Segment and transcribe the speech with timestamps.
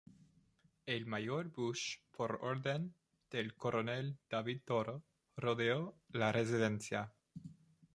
[0.87, 2.95] El mayor Busch, por orden
[3.29, 5.05] del coronel David Toro,
[5.37, 7.13] rodeó la residencia.